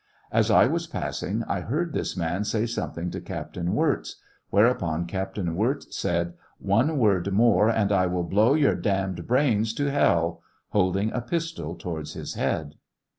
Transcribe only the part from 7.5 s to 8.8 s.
and I will blow your